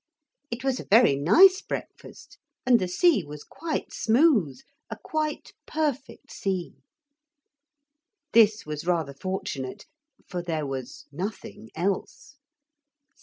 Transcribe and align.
It 0.49 0.63
was 0.63 0.79
a 0.79 0.85
very 0.89 1.15
nice 1.15 1.61
breakfast, 1.61 2.39
and 2.65 2.79
the 2.79 2.87
sea 2.87 3.23
was 3.23 3.43
quite 3.43 3.93
smooth 3.93 4.59
a 4.89 4.97
quite 4.97 5.51
perfect 5.67 6.31
sea. 6.31 6.73
This 8.33 8.65
was 8.65 8.87
rather 8.87 9.13
fortunate, 9.13 9.85
for 10.27 10.41
there 10.41 10.65
was 10.65 11.05
nothing 11.11 11.69
else. 11.75 12.37